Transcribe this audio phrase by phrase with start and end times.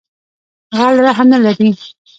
[0.77, 1.69] غل رحم نه لری